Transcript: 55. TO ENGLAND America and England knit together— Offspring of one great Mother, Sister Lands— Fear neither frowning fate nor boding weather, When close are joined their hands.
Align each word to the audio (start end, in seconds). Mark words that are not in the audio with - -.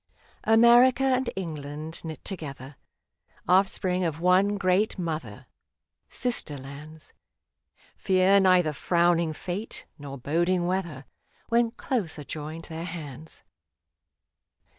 55. 0.15 0.17
TO 0.17 0.49
ENGLAND 0.55 0.63
America 0.65 1.03
and 1.03 1.29
England 1.35 2.01
knit 2.05 2.25
together— 2.25 2.75
Offspring 3.47 4.03
of 4.03 4.19
one 4.19 4.55
great 4.57 4.97
Mother, 4.97 5.45
Sister 6.09 6.57
Lands— 6.57 7.13
Fear 7.97 8.39
neither 8.39 8.73
frowning 8.73 9.31
fate 9.31 9.85
nor 9.99 10.17
boding 10.17 10.65
weather, 10.65 11.05
When 11.49 11.69
close 11.69 12.17
are 12.17 12.23
joined 12.23 12.65
their 12.65 12.85
hands. 12.85 13.43